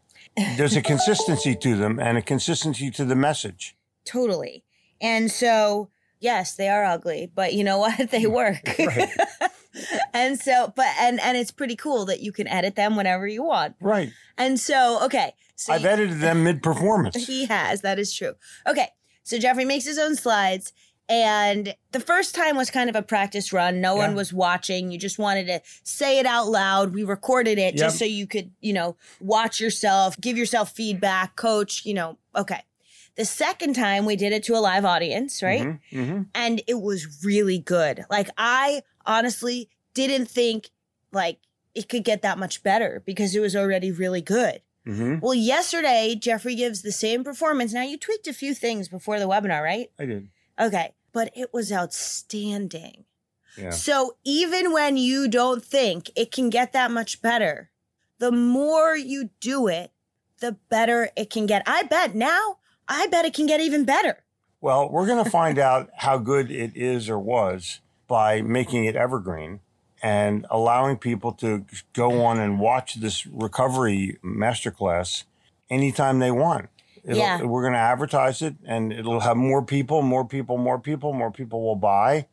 There's 0.58 0.76
a 0.76 0.82
consistency 0.84 1.56
to 1.56 1.76
them 1.76 2.00
and 2.00 2.18
a 2.18 2.22
consistency 2.22 2.92
to 2.92 3.06
the 3.06 3.16
message. 3.16 3.76
totally. 4.06 4.64
And 5.02 5.32
so 5.32 5.90
yes, 6.20 6.56
they 6.56 6.70
are 6.70 6.84
ugly, 6.84 7.32
but 7.34 7.54
you 7.54 7.64
know 7.64 7.78
what? 7.80 8.10
They 8.12 8.26
work. 8.28 8.62
Right. 8.80 9.10
and 10.14 10.40
so 10.40 10.74
but 10.76 10.88
and 11.00 11.20
and 11.20 11.38
it's 11.38 11.52
pretty 11.52 11.76
cool 11.76 12.06
that 12.06 12.20
you 12.22 12.32
can 12.32 12.48
edit 12.48 12.76
them 12.76 12.96
whenever 12.96 13.28
you 13.28 13.44
want. 13.44 13.76
Right. 13.82 14.12
And 14.38 14.60
so 14.60 15.00
okay. 15.06 15.34
So 15.56 15.74
I've 15.74 15.86
edited 15.86 16.20
them 16.20 16.44
mid 16.44 16.62
performance. 16.64 17.16
He 17.28 17.46
has. 17.46 17.82
That 17.82 17.98
is 18.00 18.14
true. 18.14 18.34
Okay. 18.68 18.90
So 19.24 19.38
Jeffrey 19.38 19.66
makes 19.66 19.86
his 19.86 19.98
own 20.00 20.16
slides. 20.16 20.72
And 21.10 21.74
the 21.94 22.00
first 22.02 22.36
time 22.36 22.58
was 22.58 22.70
kind 22.70 22.90
of 22.90 22.96
a 22.96 23.02
practice 23.02 23.54
run. 23.54 23.80
No 23.80 23.96
one 23.96 24.14
was 24.16 24.34
watching. 24.34 24.92
You 24.92 24.98
just 24.98 25.18
wanted 25.18 25.48
to 25.48 25.62
say 25.84 26.20
it 26.20 26.26
out 26.26 26.48
loud. 26.48 26.94
We 26.94 27.04
recorded 27.06 27.58
it 27.58 27.76
just 27.78 27.98
so 27.98 28.06
you 28.06 28.28
could, 28.28 28.52
you 28.60 28.74
know, 28.74 28.98
watch 29.22 29.62
yourself, 29.62 30.20
give 30.20 30.38
yourself 30.38 30.72
feedback, 30.72 31.36
coach, 31.38 31.86
you 31.86 31.94
know. 31.94 32.18
Okay. 32.36 32.62
The 33.16 33.24
second 33.26 33.74
time 33.74 34.06
we 34.06 34.16
did 34.18 34.34
it 34.34 34.44
to 34.44 34.56
a 34.56 34.60
live 34.60 34.84
audience, 34.86 35.42
right? 35.42 35.80
hmm 35.92 36.24
And 36.36 36.62
it 36.68 36.82
was 36.82 37.24
really 37.24 37.58
good. 37.58 38.04
Like 38.10 38.30
I 38.38 38.82
honestly 39.06 39.70
didn't 39.94 40.26
think 40.28 40.70
like 41.14 41.40
it 41.74 41.88
could 41.90 42.04
get 42.04 42.22
that 42.24 42.38
much 42.38 42.64
better 42.64 43.02
because 43.06 43.34
it 43.34 43.40
was 43.40 43.56
already 43.56 43.92
really 43.92 44.22
good. 44.22 44.62
hmm 44.86 45.20
Well, 45.22 45.34
yesterday, 45.34 46.16
Jeffrey 46.20 46.56
gives 46.56 46.82
the 46.82 46.92
same 46.92 47.24
performance. 47.24 47.72
Now, 47.74 47.84
you 47.84 47.98
tweaked 47.98 48.28
a 48.28 48.34
few 48.34 48.54
things 48.54 48.88
before 48.90 49.20
the 49.20 49.28
webinar, 49.28 49.64
right? 49.64 49.90
I 49.98 50.06
did. 50.06 50.28
Okay. 50.60 50.92
But 51.18 51.32
it 51.36 51.52
was 51.52 51.72
outstanding. 51.72 53.06
Yeah. 53.58 53.72
So, 53.72 54.18
even 54.24 54.72
when 54.72 54.98
you 54.98 55.28
don't 55.28 55.66
think 55.66 56.12
it 56.16 56.32
can 56.32 56.52
get 56.52 56.74
that 56.74 56.92
much 56.92 57.24
better, 57.24 57.72
the 58.20 58.32
more 58.32 58.96
you 58.96 59.32
do 59.40 59.68
it, 59.68 59.92
the 60.42 60.58
better 60.70 61.10
it 61.16 61.32
can 61.32 61.48
get. 61.48 61.64
I 61.66 61.82
bet 61.82 62.14
now, 62.14 62.58
I 62.88 63.08
bet 63.08 63.26
it 63.26 63.34
can 63.34 63.48
get 63.48 63.62
even 63.62 63.84
better. 63.84 64.26
Well, 64.62 64.92
we're 64.92 65.08
going 65.08 65.24
to 65.24 65.32
find 65.32 65.58
out 65.58 65.90
how 65.96 66.20
good 66.20 66.52
it 66.52 66.74
is 66.76 67.10
or 67.10 67.18
was 67.18 67.80
by 68.08 68.44
making 68.44 68.86
it 68.86 68.96
evergreen 68.96 69.62
and 70.04 70.46
allowing 70.52 70.98
people 70.98 71.32
to 71.32 71.66
go 71.94 72.24
on 72.26 72.40
and 72.40 72.60
watch 72.60 72.94
this 72.94 73.26
recovery 73.26 74.20
masterclass 74.24 75.24
anytime 75.68 76.20
they 76.20 76.30
want. 76.30 76.70
It'll, 77.08 77.20
Yeah. 77.20 77.42
We're 77.42 77.62
going 77.62 77.74
to 77.74 77.80
advertise 77.80 78.42
it 78.42 78.56
and 78.66 78.92
it'll 78.92 79.22
have 79.22 79.38
more 79.38 79.64
people, 79.64 80.02
more 80.02 80.26
people, 80.26 80.58
more 80.58 80.78
people, 80.78 81.14
more 81.14 81.32
people 81.32 81.64
will 81.64 81.78
buy. 81.78 82.28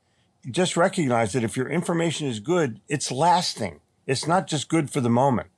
Just 0.50 0.76
recognize 0.76 1.32
that 1.32 1.44
if 1.44 1.56
your 1.56 1.68
information 1.68 2.26
is 2.26 2.40
good, 2.40 2.80
it's 2.88 3.10
lasting. 3.10 3.80
It's 4.06 4.26
not 4.26 4.48
just 4.48 4.68
good 4.68 4.90
for 4.90 5.00
the 5.00 5.08
moment. 5.08 5.48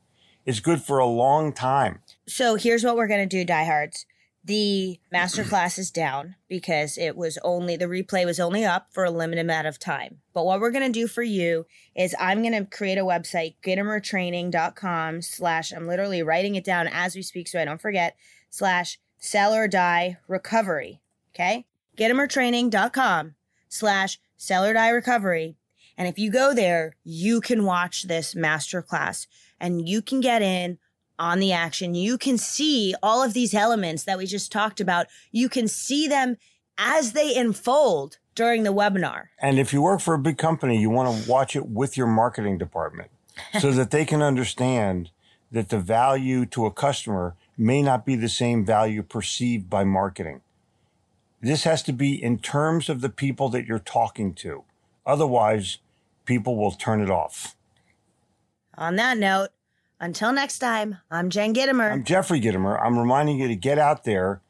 It's 0.45 0.61
good 0.61 0.83
for 0.83 0.99
a 0.99 1.07
long 1.07 1.53
time. 1.53 2.01
So 2.29 2.55
here's 2.55 2.85
what 2.85 2.95
we're 2.95 3.09
gonna 3.09 3.27
do, 3.27 3.45
diehards. 3.45 4.07
The 4.45 5.01
masterclass 5.13 5.77
is 5.77 5.91
down 5.91 6.37
because 6.49 6.97
it 6.97 7.17
was 7.17 7.37
only 7.43 7.77
the 7.77 7.87
replay 7.87 8.25
was 8.25 8.39
only 8.39 8.65
up 8.65 8.87
for 8.93 9.05
a 9.05 9.11
limited 9.11 9.41
amount 9.41 9.67
of 9.67 9.81
time. 9.81 10.21
But 10.35 10.45
what 10.45 10.61
we're 10.61 10.71
gonna 10.71 10.91
do 10.91 11.09
for 11.09 11.25
you 11.25 11.67
is 11.97 12.15
I'm 12.21 12.45
gonna 12.45 12.65
create 12.65 12.99
a 12.99 13.01
website, 13.01 13.57
gitomertraining.com 13.65 15.23
slash 15.23 15.73
I'm 15.73 15.89
literally 15.89 16.23
writing 16.23 16.55
it 16.55 16.63
down 16.65 16.87
as 16.87 17.17
we 17.17 17.23
speak 17.23 17.49
so 17.49 17.61
I 17.61 17.65
don't 17.65 17.81
forget, 17.81 18.15
slash 18.51 19.01
sell 19.19 19.55
or 19.55 19.69
die 19.69 20.19
recovery. 20.29 21.01
Okay? 21.35 21.67
Gitomertraining.com 21.97 23.35
slash 23.69 24.19
sell 24.37 24.65
or 24.65 24.73
die 24.73 24.91
recovery. 24.91 25.57
And 25.99 26.09
if 26.09 26.19
you 26.19 26.31
go 26.31 26.55
there, 26.55 26.97
you 27.05 27.41
can 27.41 27.65
watch 27.65 28.05
this 28.05 28.35
masterclass 28.35 29.27
and 29.59 29.89
you 29.89 30.03
can 30.03 30.21
get 30.21 30.43
in 30.43 30.79
on 31.19 31.39
the 31.39 31.53
action. 31.53 31.95
You 31.95 32.19
can 32.19 32.37
see 32.37 32.95
all 33.03 33.23
of 33.23 33.33
these 33.33 33.55
elements 33.55 34.05
that 34.05 34.19
we 34.19 34.27
just 34.27 34.53
talked 34.53 34.81
about. 34.81 35.07
You 35.33 35.49
can 35.49 35.69
see 35.69 36.07
them 36.07 36.37
as 36.77 37.13
they 37.13 37.35
unfold 37.37 38.19
during 38.35 38.65
the 38.65 38.73
webinar. 38.73 39.29
And 39.41 39.59
if 39.59 39.73
you 39.73 39.81
work 39.81 40.01
for 40.01 40.15
a 40.15 40.19
big 40.19 40.37
company, 40.37 40.79
you 40.79 40.91
want 40.91 41.25
to 41.25 41.31
watch 41.31 41.57
it 41.57 41.67
with 41.67 41.97
your 41.97 42.07
marketing 42.07 42.59
department 42.59 43.11
so 43.61 43.73
that 43.73 43.91
they 43.91 44.05
can 44.05 44.23
understand 44.23 45.11
that 45.51 45.71
the 45.71 45.79
value 45.79 46.45
to 46.47 46.67
a 46.67 46.71
customer 46.71 47.35
may 47.57 47.83
not 47.83 48.05
be 48.05 48.17
the 48.17 48.29
same 48.29 48.65
value 48.65 49.03
perceived 49.03 49.71
by 49.71 49.85
marketing. 49.85 50.41
This 51.41 51.65
has 51.65 51.83
to 51.85 51.93
be 51.93 52.23
in 52.23 52.39
terms 52.39 52.89
of 52.89 53.01
the 53.01 53.09
people 53.09 53.49
that 53.51 53.67
you're 53.67 53.79
talking 53.79 54.35
to. 54.35 54.65
Otherwise, 55.05 55.79
people 56.25 56.57
will 56.57 56.73
turn 56.73 57.01
it 57.01 57.11
off. 57.11 57.57
On 58.77 58.97
that 58.97 59.17
note, 59.17 59.51
until 60.01 60.33
next 60.33 60.59
time, 60.59 60.99
I'm 61.11 61.31
Jen 61.31 61.55
Gitomer. 61.55 61.93
I'm 61.93 62.05
Jeffrey 62.05 62.41
Gitomer. 62.41 62.83
I'm 62.83 62.99
reminding 62.99 63.39
you 63.39 63.49
to 63.49 63.57
get 63.57 63.79
out 63.79 64.05
there, 64.05 64.43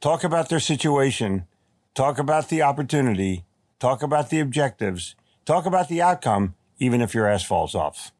talk 0.00 0.24
about 0.24 0.48
their 0.48 0.60
situation, 0.60 1.46
talk 1.94 2.18
about 2.18 2.48
the 2.48 2.62
opportunity, 2.62 3.44
talk 3.78 4.02
about 4.02 4.28
the 4.28 4.40
objectives, 4.40 5.14
talk 5.46 5.64
about 5.64 5.88
the 5.88 6.02
outcome, 6.02 6.54
even 6.78 7.00
if 7.00 7.14
your 7.14 7.26
ass 7.26 7.44
falls 7.44 7.74
off. 7.74 8.12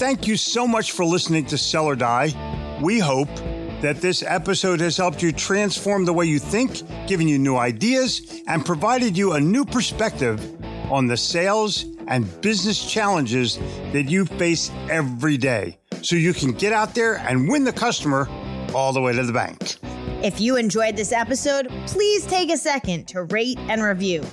Thank 0.00 0.26
you 0.26 0.38
so 0.38 0.66
much 0.66 0.92
for 0.92 1.04
listening 1.04 1.44
to 1.44 1.58
Sell 1.58 1.84
or 1.84 1.94
Die. 1.94 2.78
We 2.80 3.00
hope 3.00 3.28
that 3.82 3.96
this 3.96 4.22
episode 4.22 4.80
has 4.80 4.96
helped 4.96 5.22
you 5.22 5.30
transform 5.30 6.06
the 6.06 6.12
way 6.14 6.24
you 6.24 6.38
think, 6.38 6.80
given 7.06 7.28
you 7.28 7.38
new 7.38 7.58
ideas, 7.58 8.40
and 8.48 8.64
provided 8.64 9.14
you 9.14 9.34
a 9.34 9.40
new 9.40 9.66
perspective 9.66 10.40
on 10.90 11.06
the 11.06 11.18
sales 11.18 11.84
and 12.08 12.40
business 12.40 12.90
challenges 12.90 13.58
that 13.92 14.04
you 14.08 14.24
face 14.24 14.70
every 14.88 15.36
day 15.36 15.78
so 16.00 16.16
you 16.16 16.32
can 16.32 16.52
get 16.52 16.72
out 16.72 16.94
there 16.94 17.18
and 17.18 17.46
win 17.46 17.64
the 17.64 17.72
customer 17.72 18.26
all 18.74 18.94
the 18.94 19.02
way 19.02 19.12
to 19.12 19.22
the 19.22 19.34
bank. 19.34 19.76
If 20.24 20.40
you 20.40 20.56
enjoyed 20.56 20.96
this 20.96 21.12
episode, 21.12 21.68
please 21.86 22.24
take 22.24 22.50
a 22.50 22.56
second 22.56 23.06
to 23.08 23.24
rate 23.24 23.58
and 23.68 23.82
review. 23.82 24.24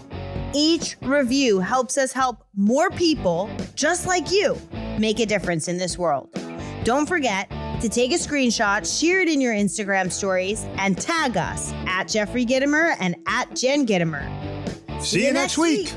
Each 0.55 0.95
review 1.01 1.59
helps 1.59 1.97
us 1.97 2.13
help 2.13 2.45
more 2.55 2.89
people 2.89 3.49
just 3.75 4.07
like 4.07 4.31
you 4.31 4.57
make 4.99 5.19
a 5.19 5.25
difference 5.25 5.67
in 5.67 5.77
this 5.77 5.97
world. 5.97 6.29
Don't 6.83 7.05
forget 7.05 7.49
to 7.81 7.89
take 7.89 8.11
a 8.11 8.15
screenshot, 8.15 8.99
share 8.99 9.21
it 9.21 9.29
in 9.29 9.41
your 9.41 9.53
Instagram 9.53 10.11
stories, 10.11 10.65
and 10.77 10.97
tag 10.97 11.37
us 11.37 11.71
at 11.85 12.05
Jeffrey 12.05 12.45
Gitomer 12.45 12.95
and 12.99 13.15
at 13.27 13.55
Jen 13.55 13.85
Gitomer. 13.85 14.23
See, 15.03 15.25
you 15.25 15.33
next 15.33 15.57
week. 15.57 15.93